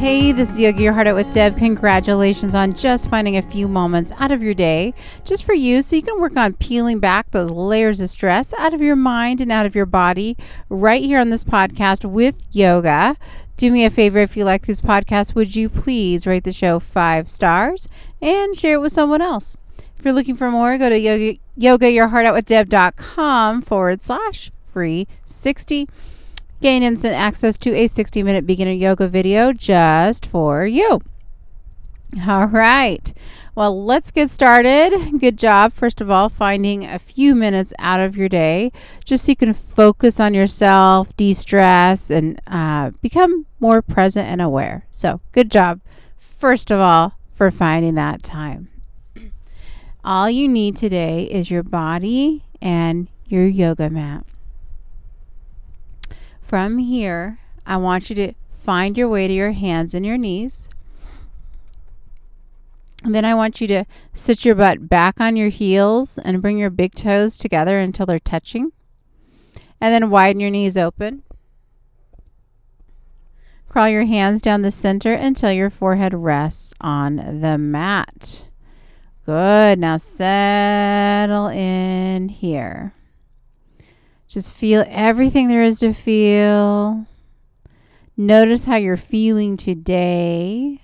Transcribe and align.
Hey, 0.00 0.32
this 0.32 0.52
is 0.52 0.58
Yoga 0.58 0.80
Your 0.80 0.94
Heart 0.94 1.08
Out 1.08 1.14
with 1.14 1.30
Deb. 1.34 1.58
Congratulations 1.58 2.54
on 2.54 2.72
just 2.72 3.10
finding 3.10 3.36
a 3.36 3.42
few 3.42 3.68
moments 3.68 4.12
out 4.18 4.32
of 4.32 4.42
your 4.42 4.54
day 4.54 4.94
just 5.26 5.44
for 5.44 5.52
you 5.52 5.82
so 5.82 5.94
you 5.94 6.00
can 6.00 6.18
work 6.18 6.38
on 6.38 6.54
peeling 6.54 7.00
back 7.00 7.30
those 7.30 7.50
layers 7.50 8.00
of 8.00 8.08
stress 8.08 8.54
out 8.54 8.72
of 8.72 8.80
your 8.80 8.96
mind 8.96 9.42
and 9.42 9.52
out 9.52 9.66
of 9.66 9.74
your 9.74 9.84
body 9.84 10.38
right 10.70 11.02
here 11.02 11.20
on 11.20 11.28
this 11.28 11.44
podcast 11.44 12.10
with 12.10 12.38
yoga. 12.50 13.14
Do 13.58 13.70
me 13.70 13.84
a 13.84 13.90
favor 13.90 14.20
if 14.20 14.38
you 14.38 14.44
like 14.44 14.64
this 14.64 14.80
podcast, 14.80 15.34
would 15.34 15.54
you 15.54 15.68
please 15.68 16.26
rate 16.26 16.44
the 16.44 16.52
show 16.52 16.80
five 16.80 17.28
stars 17.28 17.86
and 18.22 18.56
share 18.56 18.76
it 18.76 18.80
with 18.80 18.92
someone 18.92 19.20
else? 19.20 19.54
If 19.98 20.06
you're 20.06 20.14
looking 20.14 20.34
for 20.34 20.50
more, 20.50 20.78
go 20.78 20.88
to 20.88 20.98
yoga, 20.98 21.38
yogayourheartoutwithdeb.com 21.58 23.60
forward 23.60 24.00
slash 24.00 24.50
free 24.72 25.06
60 25.26 25.90
Gain 26.60 26.82
instant 26.82 27.14
access 27.14 27.56
to 27.58 27.74
a 27.74 27.86
60 27.86 28.22
minute 28.22 28.46
beginner 28.46 28.72
yoga 28.72 29.08
video 29.08 29.52
just 29.52 30.26
for 30.26 30.66
you. 30.66 31.00
All 32.26 32.46
right. 32.46 33.12
Well, 33.54 33.84
let's 33.84 34.10
get 34.10 34.30
started. 34.30 34.92
Good 35.18 35.38
job, 35.38 35.72
first 35.72 36.00
of 36.00 36.10
all, 36.10 36.28
finding 36.28 36.84
a 36.84 36.98
few 36.98 37.34
minutes 37.34 37.72
out 37.78 38.00
of 38.00 38.16
your 38.16 38.28
day 38.28 38.72
just 39.04 39.24
so 39.24 39.32
you 39.32 39.36
can 39.36 39.52
focus 39.52 40.20
on 40.20 40.34
yourself, 40.34 41.16
de 41.16 41.32
stress, 41.32 42.10
and 42.10 42.40
uh, 42.46 42.90
become 43.00 43.46
more 43.58 43.80
present 43.82 44.28
and 44.28 44.40
aware. 44.40 44.86
So, 44.90 45.20
good 45.32 45.50
job, 45.50 45.80
first 46.18 46.70
of 46.70 46.80
all, 46.80 47.14
for 47.34 47.50
finding 47.50 47.94
that 47.94 48.22
time. 48.22 48.68
All 50.04 50.30
you 50.30 50.48
need 50.48 50.76
today 50.76 51.24
is 51.24 51.50
your 51.50 51.62
body 51.62 52.44
and 52.60 53.08
your 53.26 53.46
yoga 53.46 53.90
mat. 53.90 54.24
From 56.50 56.78
here, 56.78 57.38
I 57.64 57.76
want 57.76 58.10
you 58.10 58.16
to 58.16 58.32
find 58.58 58.98
your 58.98 59.08
way 59.08 59.28
to 59.28 59.32
your 59.32 59.52
hands 59.52 59.94
and 59.94 60.04
your 60.04 60.18
knees. 60.18 60.68
And 63.04 63.14
then 63.14 63.24
I 63.24 63.36
want 63.36 63.60
you 63.60 63.68
to 63.68 63.84
sit 64.12 64.44
your 64.44 64.56
butt 64.56 64.88
back 64.88 65.20
on 65.20 65.36
your 65.36 65.48
heels 65.48 66.18
and 66.18 66.42
bring 66.42 66.58
your 66.58 66.70
big 66.70 66.96
toes 66.96 67.36
together 67.36 67.78
until 67.78 68.04
they're 68.04 68.18
touching. 68.18 68.72
And 69.80 69.94
then 69.94 70.10
widen 70.10 70.40
your 70.40 70.50
knees 70.50 70.76
open. 70.76 71.22
Crawl 73.68 73.88
your 73.88 74.06
hands 74.06 74.42
down 74.42 74.62
the 74.62 74.72
center 74.72 75.14
until 75.14 75.52
your 75.52 75.70
forehead 75.70 76.14
rests 76.14 76.74
on 76.80 77.40
the 77.40 77.58
mat. 77.58 78.46
Good. 79.24 79.78
Now 79.78 79.98
settle 79.98 81.46
in 81.46 82.28
here. 82.28 82.92
Just 84.30 84.52
feel 84.52 84.84
everything 84.86 85.48
there 85.48 85.64
is 85.64 85.80
to 85.80 85.92
feel. 85.92 87.04
Notice 88.16 88.64
how 88.64 88.76
you're 88.76 88.96
feeling 88.96 89.56
today. 89.56 90.80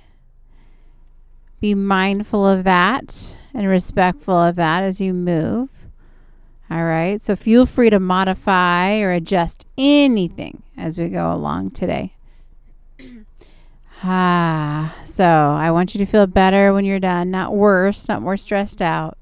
Be 1.60 1.72
mindful 1.72 2.44
of 2.44 2.64
that 2.64 3.36
and 3.54 3.68
respectful 3.68 4.34
of 4.34 4.56
that 4.56 4.82
as 4.82 5.00
you 5.00 5.14
move. 5.14 5.68
All 6.68 6.82
right. 6.82 7.22
So 7.22 7.36
feel 7.36 7.66
free 7.66 7.88
to 7.88 8.00
modify 8.00 8.98
or 8.98 9.12
adjust 9.12 9.64
anything 9.78 10.64
as 10.76 10.98
we 10.98 11.08
go 11.08 11.32
along 11.32 11.70
today. 11.70 12.14
ah, 14.02 14.92
so 15.04 15.24
I 15.24 15.70
want 15.70 15.94
you 15.94 15.98
to 16.00 16.06
feel 16.06 16.26
better 16.26 16.72
when 16.72 16.84
you're 16.84 16.98
done, 16.98 17.30
not 17.30 17.54
worse, 17.54 18.08
not 18.08 18.22
more 18.22 18.36
stressed 18.36 18.82
out. 18.82 19.16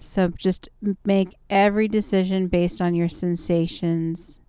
So 0.00 0.28
just 0.28 0.68
make 1.04 1.36
every 1.50 1.86
decision 1.86 2.48
based 2.48 2.80
on 2.80 2.94
your 2.94 3.10
sensations 3.10 4.40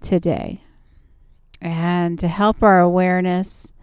today. 0.00 0.62
And 1.60 2.18
to 2.20 2.28
help 2.28 2.62
our 2.62 2.78
awareness, 2.78 3.74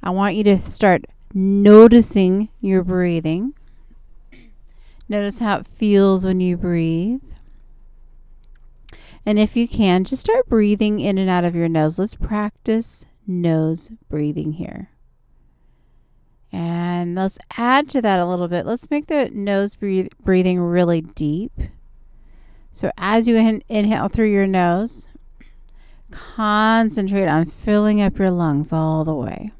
I 0.00 0.10
want 0.10 0.36
you 0.36 0.44
to 0.44 0.56
start 0.58 1.04
noticing 1.34 2.48
your 2.60 2.84
breathing. 2.84 3.54
Notice 5.08 5.40
how 5.40 5.58
it 5.58 5.66
feels 5.66 6.24
when 6.24 6.38
you 6.38 6.56
breathe. 6.56 7.20
And 9.26 9.36
if 9.36 9.56
you 9.56 9.66
can, 9.66 10.04
just 10.04 10.20
start 10.20 10.48
breathing 10.48 11.00
in 11.00 11.18
and 11.18 11.28
out 11.28 11.44
of 11.44 11.56
your 11.56 11.68
nose. 11.68 11.98
Let's 11.98 12.14
practice 12.14 13.04
nose 13.26 13.90
breathing 14.08 14.52
here. 14.52 14.90
And 16.50 17.14
let's 17.14 17.38
add 17.56 17.88
to 17.90 18.02
that 18.02 18.20
a 18.20 18.26
little 18.26 18.48
bit. 18.48 18.64
Let's 18.64 18.90
make 18.90 19.06
the 19.06 19.30
nose 19.30 19.74
breathe, 19.74 20.08
breathing 20.24 20.60
really 20.60 21.02
deep. 21.02 21.52
So 22.72 22.90
as 22.96 23.28
you 23.28 23.36
in, 23.36 23.62
inhale 23.68 24.08
through 24.08 24.30
your 24.30 24.46
nose, 24.46 25.08
concentrate 26.10 27.26
on 27.26 27.46
filling 27.46 28.00
up 28.00 28.18
your 28.18 28.30
lungs 28.30 28.72
all 28.72 29.04
the 29.04 29.14
way. 29.14 29.50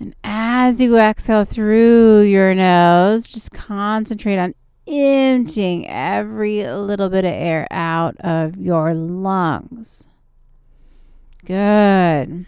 And 0.00 0.14
as 0.22 0.80
you 0.80 0.96
exhale 0.96 1.44
through 1.44 2.22
your 2.22 2.54
nose, 2.54 3.26
just 3.26 3.50
concentrate 3.50 4.38
on 4.38 4.54
emptying 4.86 5.88
every 5.88 6.66
little 6.66 7.08
bit 7.08 7.24
of 7.24 7.32
air 7.32 7.66
out 7.70 8.16
of 8.20 8.56
your 8.56 8.94
lungs. 8.94 10.06
Good. 11.44 12.46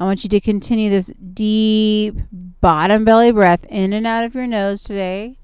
I 0.00 0.04
want 0.04 0.22
you 0.22 0.30
to 0.30 0.40
continue 0.40 0.90
this 0.90 1.12
deep 1.34 2.14
bottom 2.32 3.04
belly 3.04 3.32
breath 3.32 3.64
in 3.66 3.92
and 3.92 4.06
out 4.06 4.24
of 4.24 4.34
your 4.34 4.46
nose 4.46 4.84
today 4.84 5.38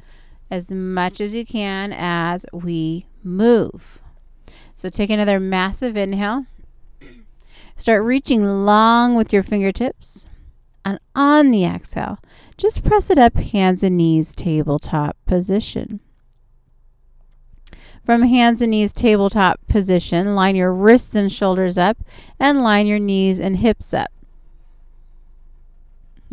as 0.51 0.71
much 0.71 1.21
as 1.21 1.35
you 1.35 1.45
can 1.45 1.93
as 1.93 2.47
we 2.53 3.07
move. 3.25 4.01
So 4.77 4.89
take 4.89 5.11
another 5.11 5.41
massive 5.41 5.97
inhale. 5.97 6.47
Start 7.77 8.05
reaching 8.05 8.45
long 8.45 9.17
with 9.17 9.33
your 9.33 9.43
fingertips. 9.43 10.29
And 10.85 11.01
on 11.17 11.51
the 11.51 11.65
exhale, 11.65 12.19
just 12.57 12.85
press 12.85 13.11
it 13.11 13.19
up, 13.19 13.37
hands 13.37 13.83
and 13.83 13.97
knees, 13.97 14.35
tabletop 14.35 15.17
position. 15.27 16.01
From 18.05 18.23
hands 18.23 18.61
and 18.61 18.71
knees, 18.71 18.93
tabletop 18.93 19.67
position, 19.67 20.35
line 20.35 20.55
your 20.55 20.73
wrists 20.73 21.15
and 21.15 21.33
shoulders 21.33 21.79
up 21.79 21.97
and 22.39 22.63
line 22.63 22.87
your 22.87 22.99
knees 22.99 23.41
and 23.41 23.57
hips 23.57 23.95
up. 23.95 24.13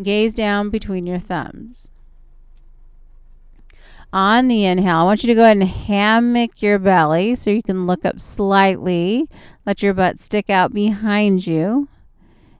Gaze 0.03 0.33
down 0.33 0.69
between 0.69 1.05
your 1.05 1.19
thumbs. 1.19 1.89
On 4.13 4.49
the 4.49 4.65
inhale, 4.65 4.97
I 4.97 5.03
want 5.03 5.23
you 5.23 5.27
to 5.27 5.35
go 5.35 5.43
ahead 5.43 5.57
and 5.57 5.67
hammock 5.67 6.61
your 6.61 6.79
belly 6.79 7.35
so 7.35 7.49
you 7.49 7.63
can 7.63 7.85
look 7.85 8.03
up 8.03 8.19
slightly. 8.19 9.29
Let 9.65 9.81
your 9.81 9.93
butt 9.93 10.19
stick 10.19 10.49
out 10.49 10.73
behind 10.73 11.47
you. 11.47 11.87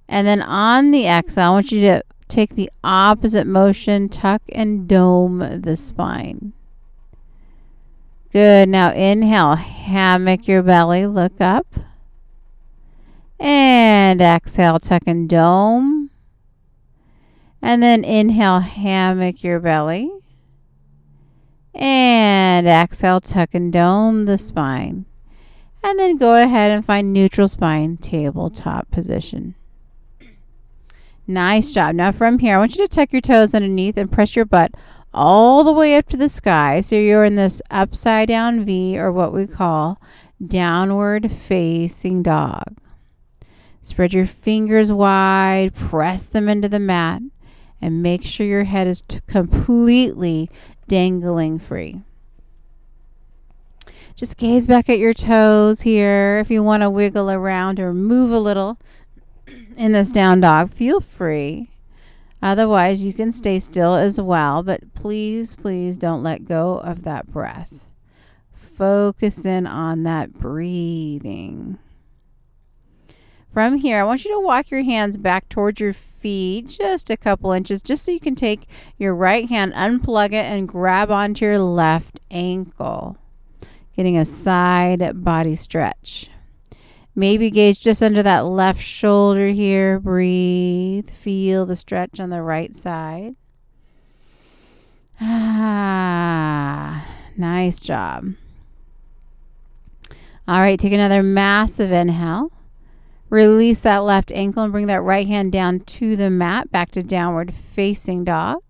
And 0.08 0.26
then 0.26 0.42
on 0.42 0.92
the 0.92 1.08
exhale, 1.08 1.48
I 1.48 1.50
want 1.50 1.72
you 1.72 1.82
to 1.82 2.04
take 2.30 2.56
the 2.56 2.72
opposite 2.84 3.48
motion, 3.48 4.08
tuck 4.08 4.42
and 4.54 4.88
dome 4.88 5.62
the 5.62 5.76
spine. 5.76 6.54
Good. 8.32 8.70
Now 8.70 8.94
inhale, 8.94 9.58
hammock 9.58 10.48
your 10.48 10.64
belly, 10.64 11.06
look 11.06 11.42
up. 11.42 11.68
And 13.38 14.22
exhale, 14.22 14.80
tuck 14.80 15.04
and 15.06 15.28
dome. 15.28 16.01
And 17.62 17.82
then 17.84 18.04
inhale, 18.04 18.60
hammock 18.60 19.44
your 19.44 19.60
belly. 19.60 20.12
And 21.74 22.68
exhale, 22.68 23.22
tuck 23.22 23.54
and 23.54 23.72
dome 23.72 24.26
the 24.26 24.38
spine. 24.38 25.06
And 25.84 25.98
then 25.98 26.18
go 26.18 26.36
ahead 26.36 26.72
and 26.72 26.86
find 26.86 27.14
neutral 27.14 27.48
spine, 27.48 27.98
tabletop 27.98 28.90
position. 28.92 29.56
Nice 31.28 31.74
job. 31.74 31.96
Now 31.96 32.12
from 32.12 32.40
here, 32.40 32.56
I 32.56 32.60
want 32.60 32.76
you 32.76 32.86
to 32.86 32.94
tuck 32.94 33.14
your 33.14 33.22
toes 33.22 33.56
underneath 33.56 33.98
and 33.98 34.12
press 34.12 34.36
your 34.36 34.46
butt 34.46 34.72
all 35.14 35.64
the 35.64 35.72
way 35.74 35.96
up 35.96 36.08
to 36.10 36.18
the 36.18 36.30
sky. 36.30 36.82
So 36.82 36.96
you're 36.96 37.26
in 37.26 37.36
this 37.36 37.62
upside 37.70 38.28
down 38.28 38.66
V 38.66 38.98
or 38.98 39.12
what 39.12 39.34
we 39.34 39.48
call 39.48 40.02
downward 40.46 41.32
facing 41.32 42.24
dog. 42.24 42.78
Spread 43.82 44.14
your 44.14 44.26
fingers 44.26 44.92
wide, 44.92 45.74
press 45.74 46.28
them 46.28 46.48
into 46.50 46.70
the 46.70 46.80
mat 46.80 47.22
and 47.82 48.04
make 48.04 48.24
sure 48.24 48.46
your 48.46 48.66
head 48.66 48.88
is 48.88 49.02
t- 49.02 49.20
completely 49.28 50.50
dangling 50.88 51.58
free. 51.60 52.02
Just 54.16 54.38
gaze 54.38 54.68
back 54.68 54.90
at 54.90 55.00
your 55.00 55.14
toes 55.14 55.82
here. 55.82 56.38
If 56.40 56.52
you 56.52 56.62
want 56.62 56.84
to 56.84 56.90
wiggle 56.90 57.32
around 57.32 57.80
or 57.80 57.94
move 57.94 58.32
a 58.32 58.40
little 58.40 58.78
in 59.76 59.94
this 59.94 60.12
down 60.12 60.42
dog, 60.42 60.72
feel 60.72 61.00
free. 61.00 61.70
Otherwise, 62.42 63.06
you 63.06 63.14
can 63.14 63.32
stay 63.32 63.60
still 63.60 63.96
as 63.96 64.20
well, 64.20 64.64
but 64.64 64.94
please, 64.94 65.56
please 65.56 65.98
don't 65.98 66.24
let 66.24 66.46
go 66.46 66.80
of 66.80 67.04
that 67.04 67.32
breath. 67.32 67.88
Focus 68.54 69.46
in 69.46 69.68
on 69.68 70.04
that 70.04 70.34
breathing. 70.34 71.78
From 73.54 73.78
here, 73.78 74.00
I 74.00 74.04
want 74.04 74.24
you 74.24 74.34
to 74.34 74.40
walk 74.40 74.72
your 74.72 74.84
hands 74.84 75.18
back 75.18 75.50
towards 75.50 75.82
your 75.82 75.92
feet 75.92 76.70
just 76.70 77.10
a 77.10 77.18
couple 77.18 77.52
inches, 77.52 77.82
just 77.82 78.06
so 78.06 78.12
you 78.12 78.20
can 78.20 78.36
take 78.36 78.68
your 78.98 79.14
right 79.14 79.50
hand, 79.50 79.74
unplug 79.74 80.28
it, 80.28 80.46
and 80.46 80.70
grab 80.70 81.12
onto 81.12 81.44
your 81.44 81.60
left 81.60 82.22
ankle, 82.30 83.18
getting 83.96 84.18
a 84.18 84.24
side 84.24 85.24
body 85.24 85.56
stretch. 85.56 86.30
Maybe 87.14 87.52
gaze 87.52 87.78
just 87.78 88.02
under 88.02 88.24
that 88.24 88.46
left 88.46 88.82
shoulder 88.82 89.50
here. 89.50 90.00
Breathe. 90.00 91.10
Feel 91.10 91.66
the 91.66 91.76
stretch 91.76 92.22
on 92.22 92.30
the 92.30 92.42
right 92.42 92.74
side. 92.74 93.36
Ah, 95.20 97.06
nice 97.36 97.82
job. 97.82 98.34
All 100.48 100.60
right, 100.62 100.80
take 100.80 100.94
another 100.94 101.22
massive 101.22 101.92
inhale. 101.92 102.52
Release 103.32 103.80
that 103.80 104.00
left 104.00 104.30
ankle 104.34 104.64
and 104.64 104.74
bring 104.74 104.88
that 104.88 105.02
right 105.02 105.26
hand 105.26 105.54
down 105.54 105.80
to 105.80 106.18
the 106.18 106.30
mat, 106.30 106.70
back 106.70 106.92
to 106.92 107.02
downward 107.02 107.54
facing 107.54 108.26
dog. 108.26 108.62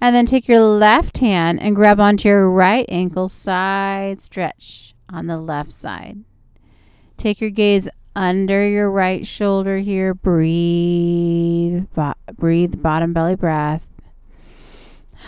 And 0.00 0.16
then 0.16 0.26
take 0.26 0.48
your 0.48 0.58
left 0.58 1.18
hand 1.18 1.60
and 1.62 1.76
grab 1.76 2.00
onto 2.00 2.28
your 2.28 2.50
right 2.50 2.84
ankle, 2.88 3.28
side 3.28 4.20
stretch 4.20 4.96
on 5.08 5.28
the 5.28 5.38
left 5.38 5.70
side. 5.70 6.24
Take 7.16 7.40
your 7.40 7.50
gaze 7.50 7.88
under 8.16 8.68
your 8.68 8.90
right 8.90 9.24
shoulder 9.24 9.78
here. 9.78 10.12
Breathe, 10.12 11.86
bo- 11.94 12.14
breathe 12.36 12.82
bottom 12.82 13.12
belly 13.12 13.36
breath. 13.36 13.86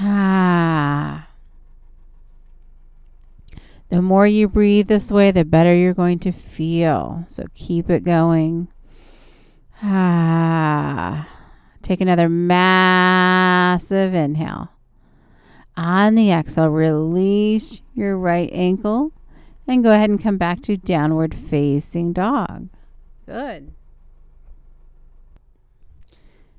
Ah. 0.01 1.30
The 3.91 4.01
more 4.01 4.27
you 4.27 4.49
breathe 4.49 4.87
this 4.87 5.11
way, 5.11 5.33
the 5.33 5.45
better 5.45 5.75
you're 5.75 5.95
going 5.95 6.21
to 6.21 6.33
feel. 6.33 7.25
So 7.27 7.45
keep 7.55 7.91
it 7.91 8.05
going. 8.05 8.69
Ah. 9.83 11.29
Take 11.83 12.01
another 12.01 12.29
massive 12.29 14.15
inhale. 14.15 14.69
On 15.77 16.15
the 16.15 16.31
exhale, 16.31 16.69
release 16.69 17.81
your 17.95 18.17
right 18.17 18.51
ankle 18.53 19.13
and 19.67 19.83
go 19.83 19.91
ahead 19.91 20.11
and 20.11 20.23
come 20.23 20.37
back 20.37 20.61
to 20.63 20.77
downward 20.77 21.35
facing 21.35 22.13
dog. 22.13 22.69
Good. 23.27 23.73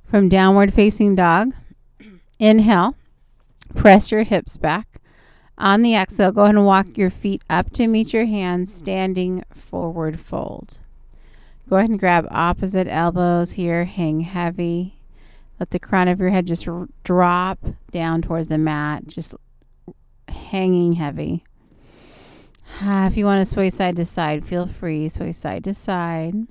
From 0.10 0.28
downward 0.28 0.74
facing 0.74 1.16
dog, 1.16 1.54
inhale, 2.40 2.96
press 3.76 4.12
your 4.12 4.24
hips 4.24 4.58
back. 4.58 5.01
On 5.62 5.84
the 5.84 5.94
exhale, 5.94 6.32
go 6.32 6.42
ahead 6.42 6.56
and 6.56 6.66
walk 6.66 6.98
your 6.98 7.12
feet 7.12 7.44
up 7.48 7.72
to 7.74 7.86
meet 7.86 8.14
your 8.14 8.26
hands, 8.26 8.74
standing 8.74 9.44
forward 9.54 10.20
fold. 10.20 10.80
Go 11.70 11.76
ahead 11.76 11.92
and 11.92 12.00
grab 12.00 12.28
opposite 12.32 12.88
elbows 12.88 13.52
here, 13.52 13.86
hang 13.86 14.22
heavy. 14.22 14.96
Let 15.60 15.70
the 15.70 15.78
crown 15.78 16.08
of 16.08 16.20
your 16.20 16.32
head 16.32 16.48
just 16.48 16.68
r- 16.68 16.88
drop 17.04 17.60
down 17.92 18.24
towards 18.24 18.48
the 18.48 18.58
mat, 18.58 19.06
just 19.06 19.36
hanging 20.28 20.94
heavy. 20.94 21.44
Uh, 22.82 23.08
if 23.08 23.16
you 23.16 23.26
want 23.26 23.40
to 23.40 23.46
sway 23.46 23.70
side 23.70 23.98
to 23.98 24.06
side, 24.06 24.44
feel 24.44 24.66
free. 24.66 25.10
Sway 25.10 25.32
side 25.32 25.64
to 25.66 25.76
side. 25.76 26.48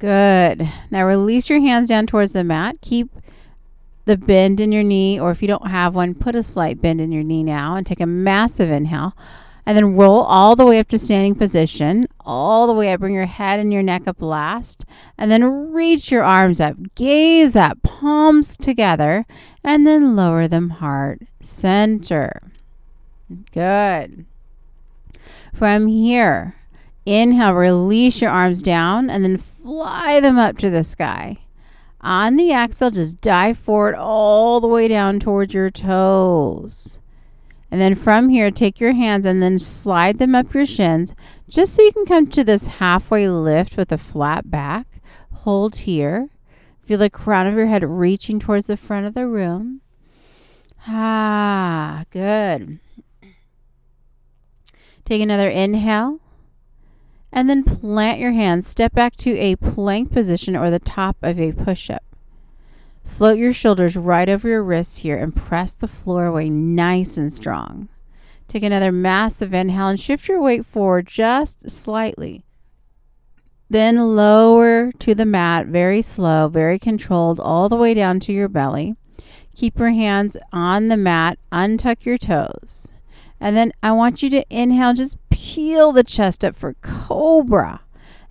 Good. 0.00 0.68
Now 0.90 1.06
release 1.06 1.48
your 1.48 1.60
hands 1.60 1.88
down 1.88 2.08
towards 2.08 2.32
the 2.32 2.42
mat. 2.42 2.80
Keep 2.80 3.10
the 4.04 4.16
bend 4.16 4.60
in 4.60 4.72
your 4.72 4.82
knee, 4.82 5.18
or 5.18 5.30
if 5.30 5.42
you 5.42 5.48
don't 5.48 5.68
have 5.68 5.94
one, 5.94 6.14
put 6.14 6.34
a 6.34 6.42
slight 6.42 6.80
bend 6.80 7.00
in 7.00 7.12
your 7.12 7.22
knee 7.22 7.42
now 7.42 7.76
and 7.76 7.86
take 7.86 8.00
a 8.00 8.06
massive 8.06 8.70
inhale. 8.70 9.16
And 9.64 9.76
then 9.76 9.94
roll 9.94 10.22
all 10.22 10.56
the 10.56 10.66
way 10.66 10.80
up 10.80 10.88
to 10.88 10.98
standing 10.98 11.36
position, 11.36 12.08
all 12.26 12.66
the 12.66 12.72
way 12.72 12.92
up. 12.92 12.98
Bring 12.98 13.14
your 13.14 13.26
head 13.26 13.60
and 13.60 13.72
your 13.72 13.82
neck 13.82 14.08
up 14.08 14.20
last. 14.20 14.84
And 15.16 15.30
then 15.30 15.72
reach 15.72 16.10
your 16.10 16.24
arms 16.24 16.60
up. 16.60 16.76
Gaze 16.96 17.54
up, 17.54 17.80
palms 17.84 18.56
together. 18.56 19.24
And 19.62 19.86
then 19.86 20.16
lower 20.16 20.48
them 20.48 20.70
heart 20.70 21.22
center. 21.38 22.50
Good. 23.52 24.24
From 25.54 25.86
here, 25.86 26.56
inhale, 27.06 27.54
release 27.54 28.20
your 28.20 28.30
arms 28.30 28.62
down 28.62 29.08
and 29.08 29.22
then 29.22 29.38
fly 29.38 30.18
them 30.18 30.38
up 30.38 30.58
to 30.58 30.70
the 30.70 30.82
sky. 30.82 31.38
On 32.02 32.36
the 32.36 32.52
exhale, 32.52 32.90
just 32.90 33.20
dive 33.20 33.58
forward 33.58 33.94
all 33.94 34.60
the 34.60 34.66
way 34.66 34.88
down 34.88 35.20
towards 35.20 35.54
your 35.54 35.70
toes. 35.70 36.98
And 37.70 37.80
then 37.80 37.94
from 37.94 38.28
here, 38.28 38.50
take 38.50 38.80
your 38.80 38.92
hands 38.92 39.24
and 39.24 39.42
then 39.42 39.58
slide 39.58 40.18
them 40.18 40.34
up 40.34 40.52
your 40.52 40.66
shins 40.66 41.14
just 41.48 41.74
so 41.74 41.82
you 41.82 41.92
can 41.92 42.04
come 42.04 42.26
to 42.28 42.44
this 42.44 42.66
halfway 42.66 43.28
lift 43.28 43.76
with 43.76 43.92
a 43.92 43.98
flat 43.98 44.50
back. 44.50 45.00
Hold 45.32 45.76
here. 45.76 46.28
Feel 46.84 46.98
the 46.98 47.08
crown 47.08 47.46
of 47.46 47.54
your 47.54 47.66
head 47.66 47.84
reaching 47.84 48.40
towards 48.40 48.66
the 48.66 48.76
front 48.76 49.06
of 49.06 49.14
the 49.14 49.26
room. 49.26 49.80
Ah, 50.86 52.04
good. 52.10 52.80
Take 55.04 55.22
another 55.22 55.48
inhale. 55.48 56.21
And 57.32 57.48
then 57.48 57.64
plant 57.64 58.20
your 58.20 58.32
hands. 58.32 58.66
Step 58.66 58.92
back 58.92 59.16
to 59.16 59.38
a 59.38 59.56
plank 59.56 60.12
position 60.12 60.54
or 60.54 60.70
the 60.70 60.78
top 60.78 61.16
of 61.22 61.40
a 61.40 61.52
push 61.52 61.88
up. 61.88 62.02
Float 63.04 63.38
your 63.38 63.52
shoulders 63.52 63.96
right 63.96 64.28
over 64.28 64.48
your 64.48 64.62
wrists 64.62 64.98
here 64.98 65.16
and 65.16 65.34
press 65.34 65.74
the 65.74 65.88
floor 65.88 66.26
away 66.26 66.48
nice 66.48 67.16
and 67.16 67.32
strong. 67.32 67.88
Take 68.48 68.62
another 68.62 68.92
massive 68.92 69.54
inhale 69.54 69.88
and 69.88 69.98
shift 69.98 70.28
your 70.28 70.40
weight 70.40 70.66
forward 70.66 71.06
just 71.06 71.70
slightly. 71.70 72.44
Then 73.70 74.14
lower 74.14 74.92
to 74.92 75.14
the 75.14 75.24
mat, 75.24 75.66
very 75.66 76.02
slow, 76.02 76.48
very 76.48 76.78
controlled, 76.78 77.40
all 77.40 77.70
the 77.70 77.76
way 77.76 77.94
down 77.94 78.20
to 78.20 78.32
your 78.32 78.48
belly. 78.48 78.96
Keep 79.56 79.78
your 79.78 79.90
hands 79.90 80.36
on 80.52 80.88
the 80.88 80.96
mat, 80.96 81.38
untuck 81.50 82.04
your 82.04 82.18
toes. 82.18 82.92
And 83.40 83.56
then 83.56 83.72
I 83.82 83.92
want 83.92 84.22
you 84.22 84.28
to 84.30 84.44
inhale, 84.50 84.92
just 84.92 85.16
peel 85.42 85.90
the 85.90 86.04
chest 86.04 86.44
up 86.44 86.54
for 86.54 86.74
cobra. 86.82 87.80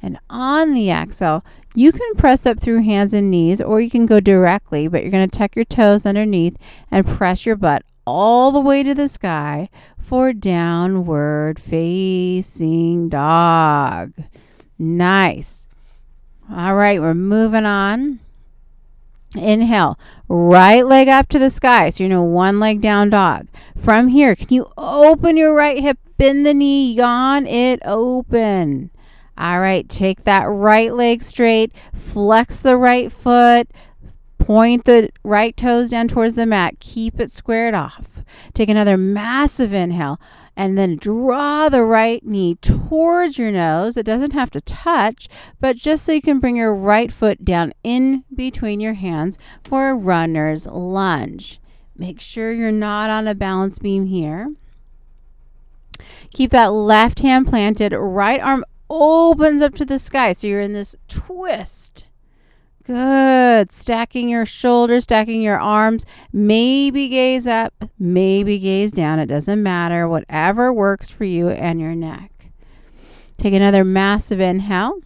And 0.02 0.18
on 0.30 0.74
the 0.74 0.90
exhale, 0.90 1.44
you 1.76 1.92
can 1.92 2.16
press 2.16 2.46
up 2.46 2.60
through 2.60 2.84
hands 2.84 3.14
and 3.14 3.30
knees, 3.30 3.62
or 3.62 3.82
you 3.82 3.90
can 3.90 4.06
go 4.06 4.20
directly, 4.20 4.88
but 4.88 5.02
you're 5.02 5.12
going 5.12 5.30
to 5.30 5.38
tuck 5.38 5.56
your 5.56 5.66
toes 5.66 6.06
underneath 6.06 6.58
and 6.90 7.06
press 7.06 7.46
your 7.46 7.58
butt 7.58 7.84
all 8.08 8.52
the 8.52 8.60
way 8.60 8.82
to 8.82 8.96
the 8.96 9.08
sky 9.08 9.70
for 10.00 10.34
downward 10.34 11.60
facing 11.60 13.10
dog. 13.10 14.14
Nice. 14.80 15.68
All 16.52 16.76
right, 16.76 17.00
we're 17.00 17.14
moving 17.14 17.66
on. 17.66 18.20
Inhale, 19.36 19.98
right 20.28 20.86
leg 20.86 21.08
up 21.08 21.30
to 21.30 21.40
the 21.40 21.50
sky. 21.50 21.90
So 21.90 22.04
you're 22.04 22.12
in 22.12 22.32
one 22.32 22.60
leg 22.60 22.82
down 22.82 23.10
dog. 23.10 23.48
From 23.78 24.10
here, 24.10 24.36
can 24.36 24.48
you 24.50 24.70
open 24.78 25.38
your 25.38 25.54
right 25.54 25.80
hip, 25.80 26.00
bend 26.22 26.46
the 26.46 26.54
knee, 26.54 26.94
yawn 26.94 27.48
it 27.48 27.80
open? 27.84 28.92
All 29.40 29.60
right, 29.60 29.90
take 29.90 30.22
that 30.22 30.44
right 30.44 30.94
leg 30.94 31.24
straight, 31.24 31.74
flex 31.96 32.62
the 32.62 32.78
right 32.78 33.12
foot, 33.12 33.68
point 34.38 34.86
the 34.86 35.10
right 35.24 35.58
toes 35.58 35.90
down 35.90 36.08
towards 36.08 36.36
the 36.36 36.46
mat, 36.46 36.80
keep 36.80 37.20
it 37.20 37.32
squared 37.32 37.74
off. 37.74 38.24
Take 38.54 38.70
another 38.70 38.98
massive 38.98 39.74
inhale 39.74 40.22
and 40.56 40.78
then 40.78 40.96
draw 40.96 41.70
the 41.70 41.84
right 41.84 42.24
knee 42.24 42.54
towards 42.62 43.40
your 43.40 43.52
nose. 43.52 43.98
It 43.98 44.06
doesn't 44.06 44.34
have 44.34 44.52
to 44.52 44.62
touch, 44.62 45.28
but 45.60 45.76
just 45.76 46.06
so 46.06 46.12
you 46.12 46.22
can 46.22 46.40
bring 46.40 46.56
your 46.56 46.76
right 46.76 47.12
foot 47.12 47.44
down 47.44 47.74
in 47.84 48.26
between 48.36 48.80
your 48.80 48.94
hands 48.94 49.40
for 49.64 49.90
a 49.90 49.96
runner's 49.96 50.68
lunge. 50.68 51.60
Make 51.98 52.22
sure 52.22 52.52
you're 52.52 52.72
not 52.72 53.10
on 53.10 53.28
a 53.28 53.34
balance 53.34 53.80
beam 53.80 54.06
here. 54.06 54.54
Keep 56.34 56.52
that 56.52 56.68
left 56.68 57.22
hand 57.22 57.48
planted, 57.48 57.94
right 57.94 58.40
arm 58.40 58.66
opens 58.90 59.62
up 59.62 59.74
to 59.76 59.86
the 59.86 60.00
sky. 60.00 60.34
So 60.34 60.48
you're 60.48 60.62
in 60.62 60.74
this 60.74 60.96
twist. 61.08 62.06
Good. 62.84 63.72
Stacking 63.72 64.28
your 64.28 64.46
shoulders, 64.46 65.04
stacking 65.04 65.42
your 65.42 65.60
arms. 65.60 66.06
Maybe 66.34 67.08
gaze 67.10 67.48
up, 67.48 67.74
maybe 68.00 68.60
gaze 68.60 68.92
down. 68.92 69.20
It 69.20 69.28
doesn't 69.28 69.62
matter. 69.62 70.08
Whatever 70.08 70.74
works 70.74 71.10
for 71.10 71.24
you 71.24 71.50
and 71.50 71.80
your 71.80 71.96
neck. 71.96 72.32
Take 73.38 73.54
another 73.54 73.84
massive 73.84 74.40
inhale. 74.40 75.00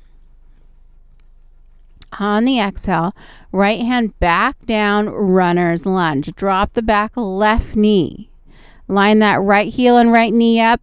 On 2.18 2.46
the 2.46 2.60
exhale, 2.60 3.14
right 3.52 3.82
hand 3.82 4.18
back 4.20 4.66
down, 4.66 5.10
runner's 5.10 5.86
lunge. 5.86 6.34
Drop 6.36 6.74
the 6.74 6.82
back 6.82 7.12
left 7.16 7.76
knee. 7.76 8.30
Line 8.88 9.20
that 9.20 9.42
right 9.42 9.72
heel 9.72 9.98
and 9.98 10.12
right 10.12 10.34
knee 10.34 10.60
up. 10.60 10.82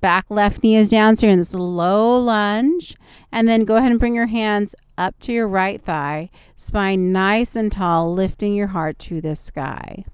Back 0.00 0.26
left 0.30 0.62
knee 0.62 0.76
is 0.76 0.88
down. 0.88 1.16
So 1.16 1.26
you're 1.26 1.32
in 1.32 1.38
this 1.38 1.54
low 1.54 2.18
lunge. 2.18 2.96
And 3.30 3.48
then 3.48 3.64
go 3.64 3.76
ahead 3.76 3.90
and 3.90 4.00
bring 4.00 4.14
your 4.14 4.26
hands 4.26 4.74
up 4.98 5.18
to 5.20 5.32
your 5.32 5.48
right 5.48 5.82
thigh, 5.82 6.30
spine 6.56 7.12
nice 7.12 7.56
and 7.56 7.72
tall, 7.72 8.12
lifting 8.12 8.54
your 8.54 8.68
heart 8.68 8.98
to 9.00 9.20
the 9.20 9.34
sky. 9.36 10.04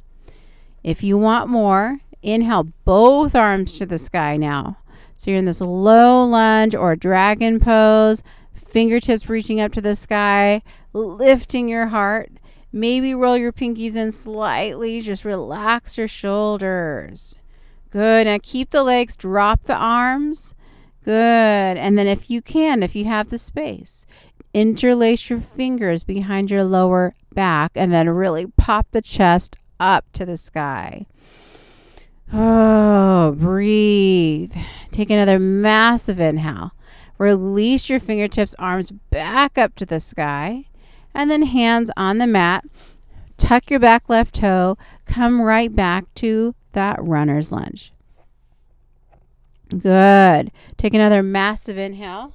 If 0.84 1.02
you 1.02 1.18
want 1.18 1.50
more, 1.50 2.00
inhale 2.22 2.68
both 2.84 3.34
arms 3.34 3.78
to 3.78 3.86
the 3.86 3.98
sky 3.98 4.36
now. 4.36 4.78
So 5.14 5.30
you're 5.30 5.38
in 5.38 5.46
this 5.46 5.60
low 5.60 6.24
lunge 6.24 6.74
or 6.74 6.94
dragon 6.94 7.58
pose, 7.58 8.22
fingertips 8.54 9.28
reaching 9.28 9.60
up 9.60 9.72
to 9.72 9.80
the 9.80 9.96
sky, 9.96 10.62
lifting 10.92 11.68
your 11.68 11.88
heart. 11.88 12.30
Maybe 12.78 13.12
roll 13.12 13.36
your 13.36 13.52
pinkies 13.52 13.96
in 13.96 14.12
slightly, 14.12 15.00
just 15.00 15.24
relax 15.24 15.98
your 15.98 16.06
shoulders. 16.06 17.40
Good. 17.90 18.28
Now 18.28 18.38
keep 18.40 18.70
the 18.70 18.84
legs, 18.84 19.16
drop 19.16 19.64
the 19.64 19.74
arms. 19.74 20.54
Good. 21.02 21.12
And 21.12 21.98
then, 21.98 22.06
if 22.06 22.30
you 22.30 22.40
can, 22.40 22.84
if 22.84 22.94
you 22.94 23.06
have 23.06 23.30
the 23.30 23.38
space, 23.38 24.06
interlace 24.54 25.28
your 25.28 25.40
fingers 25.40 26.04
behind 26.04 26.52
your 26.52 26.62
lower 26.62 27.14
back 27.34 27.72
and 27.74 27.92
then 27.92 28.08
really 28.10 28.46
pop 28.46 28.86
the 28.92 29.02
chest 29.02 29.56
up 29.80 30.04
to 30.12 30.24
the 30.24 30.36
sky. 30.36 31.06
Oh, 32.32 33.34
breathe. 33.36 34.54
Take 34.92 35.10
another 35.10 35.40
massive 35.40 36.20
inhale. 36.20 36.72
Release 37.16 37.88
your 37.88 37.98
fingertips, 37.98 38.54
arms 38.56 38.92
back 39.10 39.58
up 39.58 39.74
to 39.76 39.86
the 39.86 39.98
sky, 39.98 40.66
and 41.18 41.28
then 41.28 41.42
hands 41.42 41.90
on 41.96 42.18
the 42.18 42.28
mat. 42.28 42.64
Tuck 43.36 43.70
your 43.70 43.80
back 43.80 44.08
left 44.08 44.36
toe. 44.36 44.78
Come 45.04 45.42
right 45.42 45.74
back 45.74 46.04
to 46.14 46.54
that 46.72 46.96
runner's 47.02 47.50
lunge. 47.50 47.92
Good. 49.76 50.52
Take 50.76 50.94
another 50.94 51.22
massive 51.22 51.76
inhale. 51.76 52.34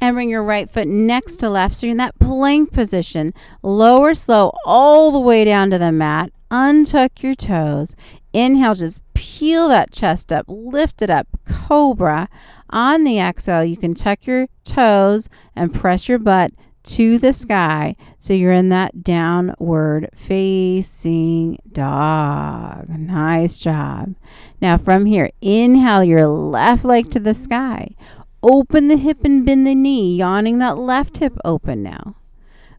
And 0.00 0.14
bring 0.14 0.30
your 0.30 0.44
right 0.44 0.70
foot 0.70 0.86
next 0.86 1.36
to 1.36 1.50
left. 1.50 1.74
So 1.74 1.86
you're 1.86 1.92
in 1.92 1.96
that 1.96 2.18
plank 2.20 2.72
position. 2.72 3.34
Lower 3.62 4.14
slow 4.14 4.52
all 4.64 5.10
the 5.10 5.18
way 5.18 5.44
down 5.44 5.70
to 5.70 5.78
the 5.78 5.90
mat. 5.90 6.30
Untuck 6.52 7.20
your 7.20 7.34
toes. 7.34 7.96
Inhale, 8.32 8.74
just 8.74 9.02
peel 9.24 9.68
that 9.68 9.90
chest 9.90 10.32
up, 10.32 10.44
lift 10.48 11.00
it 11.00 11.08
up, 11.08 11.26
cobra. 11.46 12.28
On 12.68 13.04
the 13.04 13.18
exhale, 13.18 13.64
you 13.64 13.76
can 13.76 13.94
tuck 13.94 14.26
your 14.26 14.48
toes 14.64 15.30
and 15.56 15.72
press 15.72 16.08
your 16.08 16.18
butt 16.18 16.52
to 16.84 17.18
the 17.18 17.32
sky. 17.32 17.96
So 18.18 18.34
you're 18.34 18.52
in 18.52 18.68
that 18.68 19.02
downward 19.02 20.10
facing 20.14 21.58
dog. 21.72 22.88
Nice 22.90 23.58
job. 23.58 24.14
Now, 24.60 24.76
from 24.76 25.06
here, 25.06 25.30
inhale 25.40 26.04
your 26.04 26.26
left 26.26 26.84
leg 26.84 27.10
to 27.12 27.20
the 27.20 27.34
sky. 27.34 27.94
Open 28.42 28.88
the 28.88 28.98
hip 28.98 29.24
and 29.24 29.46
bend 29.46 29.66
the 29.66 29.74
knee, 29.74 30.16
yawning 30.16 30.58
that 30.58 30.76
left 30.76 31.18
hip 31.18 31.38
open 31.46 31.82
now. 31.82 32.16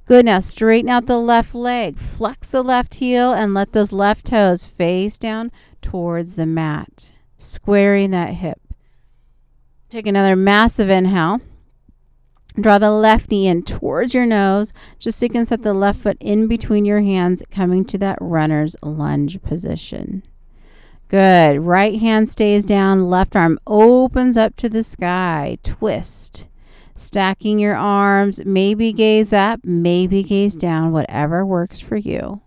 Good. 0.06 0.26
Now 0.26 0.40
straighten 0.40 0.90
out 0.90 1.08
the 1.08 1.18
left 1.18 1.56
leg. 1.56 1.98
Flex 1.98 2.52
the 2.52 2.62
left 2.62 2.96
heel 2.96 3.34
and 3.34 3.56
let 3.56 3.74
those 3.74 3.92
left 3.92 4.28
toes 4.28 4.64
face 4.64 5.18
down 5.18 5.52
towards 5.86 6.36
the 6.36 6.46
mat. 6.46 7.12
Squaring 7.38 8.12
that 8.12 8.34
hip. 8.34 8.60
Take 9.90 10.08
another 10.08 10.36
massive 10.36 10.90
inhale. 10.90 11.42
Draw 12.60 12.80
the 12.80 12.92
left 12.92 13.30
knee 13.30 13.48
in 13.48 13.64
towards 13.64 14.14
your 14.14 14.26
nose, 14.26 14.74
just 14.98 15.20
so 15.20 15.26
you 15.26 15.30
can 15.30 15.46
set 15.46 15.62
the 15.62 15.74
left 15.74 16.00
foot 16.00 16.18
in 16.20 16.48
between 16.48 16.86
your 16.86 17.02
hands, 17.02 17.44
coming 17.52 17.86
to 17.86 17.98
that 18.00 18.18
runner's 18.20 18.76
lunge 18.82 19.42
position. 19.42 20.24
Good. 21.08 21.60
Right 21.60 22.00
hand 22.00 22.30
stays 22.30 22.66
down, 22.66 23.10
left 23.10 23.36
arm 23.36 23.60
opens 23.68 24.38
up 24.38 24.56
to 24.56 24.70
the 24.70 24.84
sky. 24.84 25.58
Twist 25.64 26.48
stacking 26.96 27.60
your 27.60 27.76
arms, 27.76 28.42
maybe 28.46 28.94
gaze 28.94 29.34
up, 29.34 29.60
maybe 29.64 30.24
gaze 30.24 30.56
down, 30.56 30.92
whatever 30.92 31.46
works 31.46 31.80
for 31.80 31.98
you. 31.98 32.42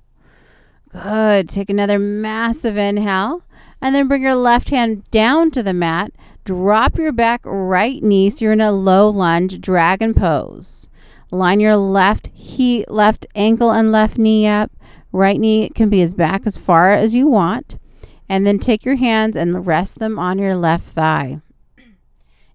Good. 0.89 1.49
Take 1.49 1.71
another 1.71 1.99
massive 1.99 2.77
inhale 2.77 3.43
and 3.81 3.95
then 3.95 4.09
bring 4.09 4.23
your 4.23 4.35
left 4.35 4.71
hand 4.71 5.09
down 5.11 5.51
to 5.53 5.63
the 5.63 5.75
mat. 5.75 6.13
Drop 6.45 6.97
your 6.97 7.13
back 7.13 7.43
right 7.45 8.03
knee 8.03 8.31
so 8.31 8.47
you're 8.47 8.53
in 8.53 8.61
a 8.61 8.73
low 8.73 9.09
lunge 9.09 9.61
dragon 9.61 10.15
pose. 10.15 10.89
Line 11.31 11.61
your 11.61 11.77
left 11.77 12.31
he 12.33 12.85
left 12.89 13.27
ankle 13.35 13.71
and 13.71 13.93
left 13.93 14.17
knee 14.17 14.47
up. 14.47 14.73
Right 15.13 15.39
knee 15.39 15.69
can 15.75 15.91
be 15.91 16.01
as 16.01 16.15
back 16.15 16.47
as 16.47 16.57
far 16.57 16.93
as 16.93 17.15
you 17.15 17.27
want. 17.29 17.79
And 18.29 18.47
then 18.47 18.59
take 18.59 18.85
your 18.85 18.97
hands 18.97 19.37
and 19.37 19.67
rest 19.67 19.99
them 19.99 20.19
on 20.19 20.39
your 20.39 20.55
left 20.55 20.85
thigh. 20.85 21.41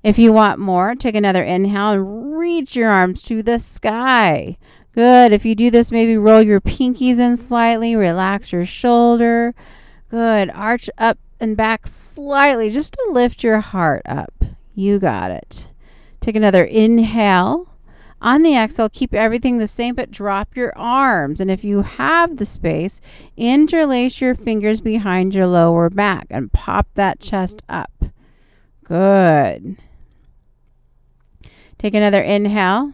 If 0.03 0.19
you 0.19 0.33
want 0.33 0.59
more, 0.59 0.95
take 0.95 1.15
another 1.15 1.43
inhale 1.43 1.91
and 1.91 2.37
reach 2.37 2.75
your 2.75 2.89
arms 2.89 3.21
to 3.23 3.41
the 3.41 3.57
sky. 3.57 4.57
Good. 4.93 5.33
If 5.33 5.45
you 5.45 5.55
do 5.55 5.71
this, 5.71 5.91
maybe 5.91 6.17
roll 6.17 6.41
your 6.41 6.62
pinkies 6.62 7.17
in 7.17 7.35
slightly, 7.35 7.95
relax 7.95 8.51
your 8.51 8.65
shoulder. 8.65 9.55
Good. 10.09 10.51
Arch 10.51 10.89
up 10.97 11.17
and 11.39 11.57
back 11.57 11.88
slightly 11.88 12.69
just 12.69 12.93
to 12.93 13.09
lift 13.12 13.43
your 13.43 13.59
heart 13.59 14.03
up. 14.05 14.33
You 14.75 15.00
got 15.00 15.31
it. 15.31 15.69
Take 16.19 16.35
another 16.35 16.63
inhale. 16.63 17.69
On 18.21 18.43
the 18.43 18.55
exhale, 18.55 18.88
keep 18.88 19.13
everything 19.13 19.57
the 19.57 19.67
same, 19.67 19.95
but 19.95 20.09
drop 20.09 20.55
your 20.55 20.77
arms. 20.77 21.41
And 21.41 21.51
if 21.51 21.65
you 21.65 21.81
have 21.81 22.38
the 22.38 22.45
space, 22.45 23.01
interlace 23.35 24.21
your 24.21 24.33
fingers 24.33 24.79
behind 24.79 25.35
your 25.35 25.47
lower 25.47 25.89
back 25.89 26.27
and 26.29 26.53
pop 26.53 26.88
that 26.93 27.19
chest 27.19 27.62
up. 27.67 28.05
Good. 28.85 29.75
Take 31.77 31.93
another 31.93 32.21
inhale. 32.21 32.93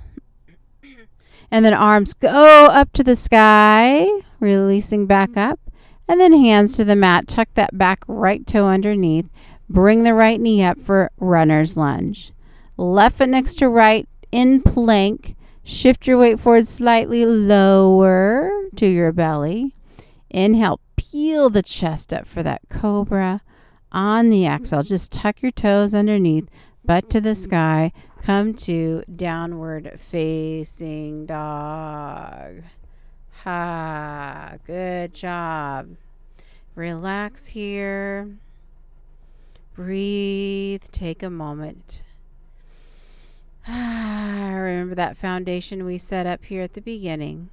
And 1.51 1.65
then 1.65 1.73
arms 1.73 2.13
go 2.13 2.67
up 2.67 2.93
to 2.93 3.03
the 3.03 3.15
sky, 3.15 4.07
releasing 4.39 5.05
back 5.05 5.35
up. 5.35 5.59
And 6.07 6.19
then 6.19 6.33
hands 6.33 6.75
to 6.77 6.85
the 6.85 6.95
mat. 6.95 7.27
Tuck 7.27 7.49
that 7.53 7.77
back 7.77 8.03
right 8.07 8.45
toe 8.45 8.67
underneath. 8.67 9.29
Bring 9.69 10.03
the 10.03 10.13
right 10.15 10.39
knee 10.39 10.63
up 10.63 10.79
for 10.79 11.11
runner's 11.17 11.77
lunge. 11.77 12.33
Left 12.77 13.17
foot 13.17 13.29
next 13.29 13.55
to 13.55 13.69
right 13.69 14.07
in 14.31 14.61
plank. 14.61 15.35
Shift 15.63 16.07
your 16.07 16.17
weight 16.17 16.39
forward 16.39 16.65
slightly 16.65 17.25
lower 17.25 18.51
to 18.75 18.87
your 18.87 19.11
belly. 19.11 19.75
Inhale, 20.29 20.79
peel 20.95 21.49
the 21.49 21.61
chest 21.61 22.13
up 22.13 22.27
for 22.27 22.41
that 22.41 22.61
cobra. 22.69 23.41
On 23.91 24.29
the 24.29 24.45
exhale, 24.45 24.83
just 24.83 25.11
tuck 25.11 25.41
your 25.41 25.51
toes 25.51 25.93
underneath, 25.93 26.47
butt 26.89 27.07
to 27.07 27.21
the 27.21 27.35
sky. 27.35 27.91
Come 28.23 28.55
to 28.55 29.03
downward 29.15 29.91
facing 29.99 31.27
dog. 31.27 32.63
Ha, 33.43 34.53
good 34.65 35.13
job. 35.13 35.89
Relax 36.73 37.49
here. 37.49 38.27
Breathe. 39.75 40.81
Take 40.91 41.21
a 41.21 41.29
moment. 41.29 42.01
Remember 43.67 44.95
that 44.95 45.15
foundation 45.15 45.85
we 45.85 45.99
set 45.99 46.25
up 46.25 46.43
here 46.45 46.63
at 46.63 46.73
the 46.73 46.81
beginning. 46.81 47.51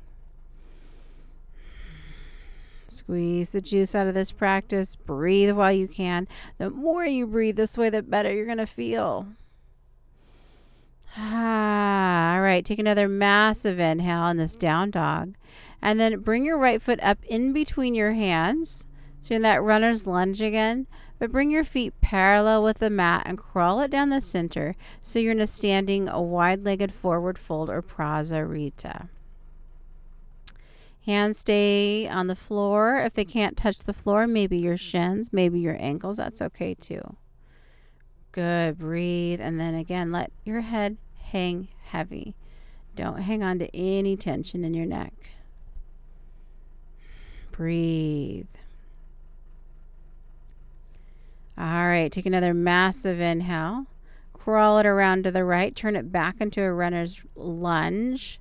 Squeeze 2.88 3.52
the 3.52 3.60
juice 3.60 3.94
out 3.94 4.06
of 4.06 4.14
this 4.14 4.30
practice. 4.30 4.94
Breathe 4.94 5.52
while 5.52 5.72
you 5.72 5.88
can. 5.88 6.28
The 6.58 6.70
more 6.70 7.04
you 7.04 7.26
breathe 7.26 7.56
this 7.56 7.76
way, 7.76 7.90
the 7.90 8.02
better 8.02 8.32
you're 8.32 8.46
going 8.46 8.58
to 8.58 8.66
feel. 8.66 9.26
Ah, 11.16 12.34
all 12.34 12.42
right, 12.42 12.64
take 12.64 12.78
another 12.78 13.08
massive 13.08 13.80
inhale 13.80 14.28
in 14.28 14.36
this 14.36 14.54
down 14.54 14.90
dog. 14.90 15.34
And 15.80 15.98
then 15.98 16.20
bring 16.20 16.44
your 16.44 16.58
right 16.58 16.80
foot 16.80 17.00
up 17.02 17.18
in 17.24 17.52
between 17.52 17.94
your 17.94 18.12
hands. 18.12 18.86
So 19.20 19.34
you're 19.34 19.36
in 19.36 19.42
that 19.42 19.62
runner's 19.62 20.06
lunge 20.06 20.40
again. 20.40 20.86
But 21.18 21.32
bring 21.32 21.50
your 21.50 21.64
feet 21.64 22.00
parallel 22.02 22.62
with 22.62 22.78
the 22.78 22.90
mat 22.90 23.22
and 23.24 23.38
crawl 23.38 23.80
it 23.80 23.90
down 23.90 24.10
the 24.10 24.20
center 24.20 24.76
so 25.00 25.18
you're 25.18 25.32
in 25.32 25.40
a 25.40 25.46
standing, 25.46 26.08
a 26.08 26.20
wide 26.20 26.64
legged 26.64 26.92
forward 26.92 27.38
fold 27.38 27.70
or 27.70 27.80
prasarita. 27.82 29.08
Hands 31.06 31.38
stay 31.38 32.08
on 32.08 32.26
the 32.26 32.36
floor. 32.36 32.96
If 32.96 33.14
they 33.14 33.24
can't 33.24 33.56
touch 33.56 33.78
the 33.78 33.92
floor, 33.92 34.26
maybe 34.26 34.58
your 34.58 34.76
shins, 34.76 35.32
maybe 35.32 35.60
your 35.60 35.76
ankles. 35.80 36.16
That's 36.16 36.42
okay 36.42 36.74
too. 36.74 37.16
Good. 38.32 38.76
Breathe. 38.78 39.40
And 39.40 39.58
then 39.58 39.74
again, 39.74 40.10
let 40.12 40.32
your 40.44 40.60
head 40.60 40.96
hang 41.14 41.68
heavy. 41.84 42.34
Don't 42.96 43.22
hang 43.22 43.42
on 43.42 43.58
to 43.60 43.76
any 43.76 44.16
tension 44.16 44.64
in 44.64 44.74
your 44.74 44.86
neck. 44.86 45.12
Breathe. 47.52 48.46
All 51.58 51.64
right, 51.64 52.12
take 52.12 52.26
another 52.26 52.52
massive 52.52 53.18
inhale. 53.18 53.86
Crawl 54.34 54.78
it 54.78 54.86
around 54.86 55.24
to 55.24 55.30
the 55.30 55.44
right, 55.44 55.74
turn 55.74 55.96
it 55.96 56.12
back 56.12 56.36
into 56.40 56.62
a 56.62 56.72
runner's 56.72 57.22
lunge, 57.34 58.38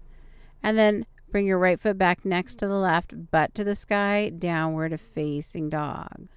and 0.61 0.77
then 0.77 1.05
bring 1.35 1.47
your 1.47 1.59
right 1.59 1.81
foot 1.81 1.97
back 1.97 2.23
next 2.23 2.55
to 2.55 2.65
the 2.65 2.77
left, 2.77 3.29
butt 3.29 3.53
to 3.53 3.65
the 3.65 3.75
sky, 3.75 4.29
downward 4.29 4.97
facing 5.01 5.69
dog. 5.69 6.29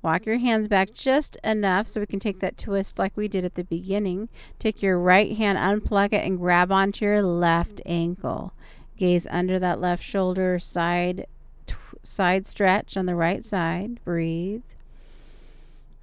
Walk 0.00 0.26
your 0.26 0.38
hands 0.38 0.68
back 0.68 0.94
just 0.94 1.36
enough 1.42 1.88
so 1.88 1.98
we 1.98 2.06
can 2.06 2.20
take 2.20 2.38
that 2.38 2.56
twist 2.56 3.00
like 3.00 3.16
we 3.16 3.26
did 3.26 3.44
at 3.44 3.56
the 3.56 3.64
beginning. 3.64 4.28
Take 4.60 4.80
your 4.80 4.96
right 4.96 5.36
hand, 5.36 5.58
unplug 5.58 6.12
it, 6.12 6.24
and 6.24 6.38
grab 6.38 6.70
onto 6.70 7.04
your 7.04 7.20
left 7.20 7.80
ankle. 7.84 8.52
Gaze 8.96 9.26
under 9.28 9.58
that 9.58 9.80
left 9.80 10.04
shoulder, 10.04 10.60
side 10.60 11.26
t- 11.66 11.74
side 12.04 12.46
stretch 12.46 12.96
on 12.96 13.06
the 13.06 13.16
right 13.16 13.44
side. 13.44 13.98
Breathe. 14.04 14.62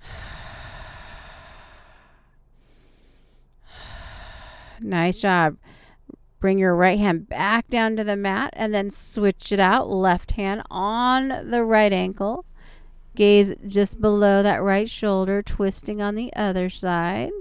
nice 4.81 5.21
job. 5.21 5.55
Bring 6.45 6.59
your 6.59 6.75
right 6.75 6.99
hand 6.99 7.27
back 7.27 7.69
down 7.69 7.95
to 7.95 8.03
the 8.03 8.15
mat 8.15 8.51
and 8.53 8.71
then 8.71 8.91
switch 8.91 9.51
it 9.51 9.59
out. 9.59 9.89
Left 9.89 10.33
hand 10.33 10.61
on 10.69 11.49
the 11.49 11.63
right 11.63 11.91
ankle 11.91 12.45
Gaze 13.15 13.55
just 13.65 13.99
below 13.99 14.43
that 14.43 14.61
right 14.61 14.87
shoulder, 14.87 15.41
twisting 15.41 16.03
on 16.03 16.13
the 16.13 16.31
other 16.35 16.69
side. 16.69 17.31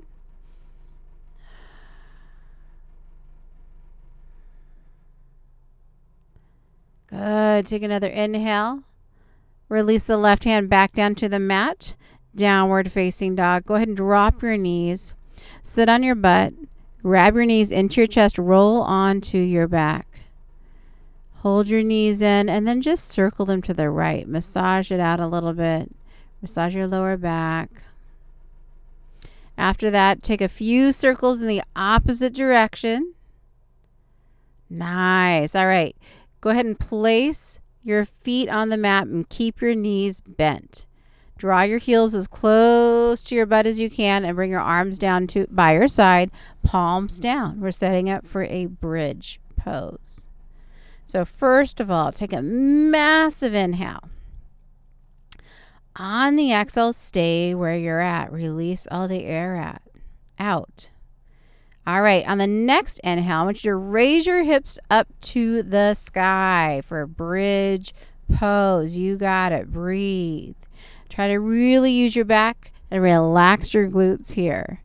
Good. 7.08 7.66
Take 7.66 7.82
another 7.82 8.08
inhale. 8.08 8.84
Release 9.68 10.06
the 10.06 10.16
left 10.16 10.44
hand 10.44 10.70
back 10.70 10.94
down 10.94 11.14
to 11.16 11.28
the 11.28 11.38
mat. 11.38 11.94
Downward 12.34 12.90
facing 12.90 13.34
dog. 13.34 13.66
Go 13.66 13.74
ahead 13.74 13.88
and 13.88 13.96
drop 13.98 14.40
your 14.40 14.56
knees. 14.56 15.12
Sit 15.60 15.90
on 15.90 16.02
your 16.02 16.14
butt. 16.14 16.54
Grab 17.04 17.34
your 17.34 17.44
knees 17.44 17.70
into 17.70 18.00
your 18.00 18.06
chest. 18.06 18.38
Roll 18.38 18.80
onto 18.80 19.36
your 19.36 19.68
back. 19.68 20.06
Hold 21.40 21.68
your 21.68 21.82
knees 21.82 22.22
in 22.22 22.48
and 22.48 22.66
then 22.66 22.80
just 22.80 23.10
circle 23.10 23.44
them 23.44 23.60
to 23.60 23.74
the 23.74 23.90
right. 23.90 24.26
Massage 24.26 24.90
it 24.90 25.00
out 25.00 25.20
a 25.20 25.26
little 25.26 25.52
bit. 25.52 25.94
Massage 26.40 26.74
your 26.74 26.86
lower 26.86 27.18
back. 27.18 27.68
After 29.58 29.90
that, 29.90 30.22
take 30.22 30.40
a 30.40 30.48
few 30.48 30.92
circles 30.92 31.42
in 31.42 31.48
the 31.48 31.62
opposite 31.76 32.32
direction. 32.32 33.12
Nice. 34.70 35.54
All 35.54 35.66
right. 35.66 35.94
Go 36.40 36.48
ahead 36.50 36.64
and 36.64 36.80
place 36.80 37.60
your 37.82 38.06
feet 38.06 38.48
on 38.48 38.70
the 38.70 38.78
mat 38.78 39.08
and 39.08 39.28
keep 39.28 39.60
your 39.60 39.74
knees 39.74 40.22
bent. 40.22 40.86
Draw 41.36 41.62
your 41.62 41.78
heels 41.78 42.14
as 42.14 42.26
close 42.26 43.22
to 43.24 43.34
your 43.34 43.46
butt 43.46 43.66
as 43.66 43.80
you 43.80 43.90
can 43.90 44.24
and 44.24 44.36
bring 44.36 44.50
your 44.50 44.60
arms 44.60 44.98
down 44.98 45.26
to 45.28 45.46
by 45.50 45.74
your 45.74 45.88
side, 45.88 46.30
palms 46.62 47.18
down. 47.18 47.60
We're 47.60 47.72
setting 47.72 48.08
up 48.08 48.26
for 48.26 48.44
a 48.44 48.66
bridge 48.66 49.40
pose. 49.56 50.28
So 51.04 51.24
first 51.24 51.80
of 51.80 51.90
all, 51.90 52.12
take 52.12 52.32
a 52.32 52.42
massive 52.42 53.54
inhale. 53.54 54.10
On 55.96 56.36
the 56.36 56.52
exhale, 56.52 56.92
stay 56.92 57.54
where 57.54 57.76
you're 57.76 58.00
at. 58.00 58.32
Release 58.32 58.88
all 58.90 59.06
the 59.06 59.24
air 59.24 59.56
at, 59.56 59.82
out. 60.38 60.88
All 61.86 62.00
right, 62.00 62.26
on 62.26 62.38
the 62.38 62.46
next 62.46 62.98
inhale, 63.00 63.40
I 63.40 63.44
want 63.44 63.62
you 63.62 63.70
to 63.70 63.76
raise 63.76 64.26
your 64.26 64.42
hips 64.42 64.78
up 64.90 65.08
to 65.20 65.62
the 65.62 65.94
sky 65.94 66.80
for 66.84 67.06
bridge 67.06 67.94
pose. 68.34 68.96
You 68.96 69.16
got 69.16 69.52
it. 69.52 69.70
Breathe. 69.70 70.56
Try 71.08 71.28
to 71.28 71.38
really 71.38 71.92
use 71.92 72.16
your 72.16 72.24
back 72.24 72.72
and 72.90 73.02
relax 73.02 73.74
your 73.74 73.88
glutes 73.88 74.32
here. 74.32 74.80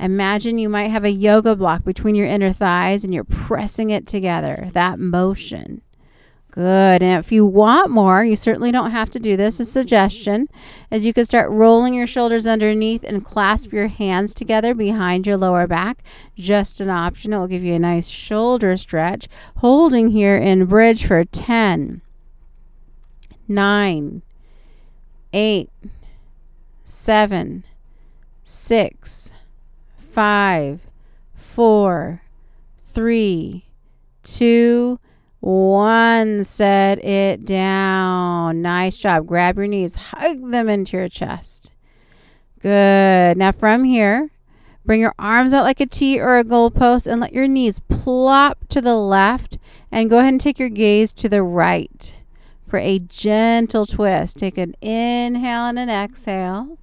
Imagine 0.00 0.58
you 0.58 0.68
might 0.68 0.88
have 0.88 1.04
a 1.04 1.10
yoga 1.10 1.56
block 1.56 1.84
between 1.84 2.14
your 2.14 2.26
inner 2.26 2.52
thighs 2.52 3.04
and 3.04 3.12
you're 3.12 3.24
pressing 3.24 3.90
it 3.90 4.06
together. 4.06 4.70
That 4.72 4.98
motion. 4.98 5.82
Good. 6.50 7.02
And 7.02 7.20
if 7.20 7.30
you 7.30 7.44
want 7.44 7.90
more, 7.90 8.24
you 8.24 8.34
certainly 8.34 8.72
don't 8.72 8.90
have 8.90 9.10
to 9.10 9.20
do 9.20 9.36
this. 9.36 9.60
A 9.60 9.64
suggestion 9.64 10.48
is 10.90 11.04
you 11.04 11.12
could 11.12 11.26
start 11.26 11.50
rolling 11.50 11.94
your 11.94 12.06
shoulders 12.06 12.46
underneath 12.46 13.04
and 13.04 13.24
clasp 13.24 13.72
your 13.72 13.88
hands 13.88 14.32
together 14.32 14.74
behind 14.74 15.26
your 15.26 15.36
lower 15.36 15.66
back. 15.66 16.02
Just 16.36 16.80
an 16.80 16.90
option. 16.90 17.32
It 17.32 17.38
will 17.38 17.46
give 17.48 17.62
you 17.62 17.74
a 17.74 17.78
nice 17.78 18.08
shoulder 18.08 18.76
stretch. 18.76 19.28
Holding 19.58 20.10
here 20.10 20.36
in 20.36 20.66
bridge 20.66 21.06
for 21.06 21.22
10, 21.22 22.00
9, 23.46 24.22
8, 25.32 25.70
7, 26.84 27.64
6, 28.42 29.32
5, 30.12 30.80
4, 31.34 32.22
3, 32.86 33.64
2, 34.22 35.00
one, 35.40 36.42
set 36.42 37.04
it 37.04 37.44
down. 37.44 38.60
Nice 38.60 38.96
job. 38.96 39.26
Grab 39.26 39.56
your 39.56 39.66
knees, 39.66 39.94
hug 39.94 40.50
them 40.50 40.68
into 40.68 40.96
your 40.96 41.08
chest. 41.08 41.70
Good. 42.60 43.36
Now 43.36 43.52
from 43.52 43.84
here, 43.84 44.30
bring 44.84 45.00
your 45.00 45.14
arms 45.18 45.52
out 45.52 45.62
like 45.62 45.80
a 45.80 45.86
T 45.86 46.20
or 46.20 46.38
a 46.38 46.44
goalpost 46.44 47.06
and 47.06 47.20
let 47.20 47.32
your 47.32 47.46
knees 47.46 47.80
plop 47.80 48.66
to 48.68 48.80
the 48.80 48.96
left 48.96 49.58
and 49.92 50.10
go 50.10 50.18
ahead 50.18 50.32
and 50.32 50.40
take 50.40 50.58
your 50.58 50.68
gaze 50.68 51.12
to 51.12 51.28
the 51.28 51.42
right 51.42 52.16
for 52.68 52.78
a 52.78 52.98
gentle 52.98 53.86
twist. 53.86 54.36
Take 54.36 54.58
an 54.58 54.74
inhale 54.80 55.66
and 55.66 55.78
an 55.78 55.88
exhale. 55.88 56.78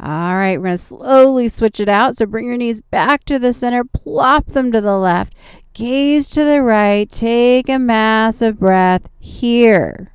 All 0.00 0.34
right, 0.34 0.58
we're 0.58 0.64
going 0.64 0.76
to 0.76 0.78
slowly 0.78 1.48
switch 1.48 1.80
it 1.80 1.88
out. 1.88 2.16
So 2.16 2.26
bring 2.26 2.46
your 2.46 2.56
knees 2.56 2.80
back 2.80 3.24
to 3.24 3.38
the 3.38 3.52
center, 3.52 3.84
plop 3.84 4.46
them 4.46 4.70
to 4.72 4.80
the 4.80 4.98
left, 4.98 5.34
gaze 5.72 6.28
to 6.30 6.44
the 6.44 6.62
right, 6.62 7.08
take 7.08 7.68
a 7.68 7.78
massive 7.78 8.58
breath 8.58 9.08
here. 9.18 10.13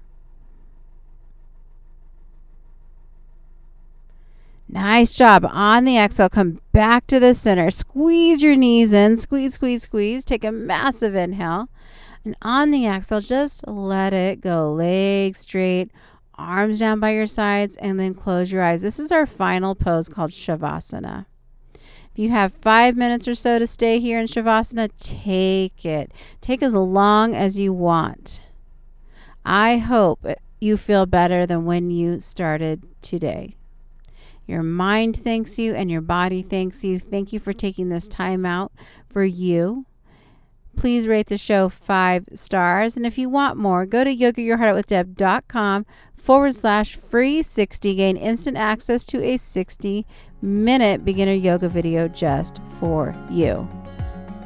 Nice 4.72 5.16
job. 5.16 5.48
On 5.50 5.84
the 5.84 5.98
exhale, 5.98 6.30
come 6.30 6.62
back 6.72 7.08
to 7.08 7.20
the 7.20 7.34
center. 7.34 7.72
Squeeze 7.72 8.44
your 8.44 8.56
knees 8.56 8.94
in. 8.94 9.18
Squeeze, 9.18 9.56
squeeze, 9.56 9.84
squeeze. 9.84 10.24
Take 10.24 10.44
a 10.44 10.52
massive 10.52 11.16
inhale. 11.16 11.70
And 12.24 12.36
on 12.44 12.70
the 12.70 12.86
exhale, 12.86 13.20
just 13.20 13.68
let 13.68 14.14
it 14.14 14.42
go. 14.42 14.72
Legs 14.72 15.40
straight, 15.40 15.90
arms 16.36 16.78
down 16.78 17.00
by 17.00 17.12
your 17.12 17.26
sides, 17.26 17.78
and 17.78 18.00
then 18.00 18.14
close 18.14 18.52
your 18.52 18.62
eyes. 18.62 18.84
This 18.84 19.00
is 19.00 19.12
our 19.12 19.26
final 19.26 19.74
pose 19.74 20.08
called 20.08 20.30
Shavasana. 20.30 21.26
If 21.74 22.20
you 22.20 22.30
have 22.30 22.54
five 22.54 22.96
minutes 22.96 23.28
or 23.28 23.34
so 23.34 23.58
to 23.58 23.66
stay 23.66 24.00
here 24.00 24.20
in 24.20 24.28
Shavasana, 24.28 24.92
take 25.00 25.84
it. 25.84 26.12
Take 26.42 26.62
as 26.62 26.76
long 26.76 27.34
as 27.34 27.58
you 27.58 27.74
want. 27.74 28.44
I 29.44 29.78
hope 29.78 30.28
you 30.60 30.78
feel 30.78 31.08
better 31.08 31.48
than 31.48 31.66
when 31.66 31.90
you 31.90 32.20
started 32.20 32.84
today. 33.02 33.56
Your 34.50 34.64
mind 34.64 35.16
thanks 35.16 35.60
you 35.60 35.76
and 35.76 35.92
your 35.92 36.02
body 36.02 36.42
thanks 36.42 36.84
you. 36.84 36.98
Thank 36.98 37.32
you 37.32 37.40
for 37.40 37.54
taking 37.54 37.90
this 37.90 38.08
time 38.08 38.48
out 38.48 38.72
for 39.08 39.24
you. 39.24 39.86
Please 40.76 41.08
rate 41.08 41.28
the 41.28 41.38
show 41.38 41.70
five 41.70 42.26
stars. 42.34 42.98
And 42.98 43.06
if 43.06 43.20
you 43.20 43.30
want 43.30 43.58
more, 43.58 43.86
go 43.86 44.04
to 44.04 44.16
yogayourheartoutwithdeb.com 44.16 45.86
forward 46.18 46.56
slash 46.56 46.96
free 46.96 47.44
60. 47.44 47.94
Gain 47.94 48.18
instant 48.18 48.58
access 48.58 49.06
to 49.06 49.24
a 49.24 49.38
60 49.38 50.08
minute 50.42 51.06
beginner 51.06 51.34
yoga 51.34 51.70
video 51.70 52.08
just 52.08 52.60
for 52.80 53.14
you. 53.30 53.70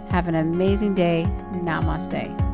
Have 0.10 0.28
an 0.28 0.36
amazing 0.36 0.96
day. 0.96 1.26
Namaste. 1.54 2.53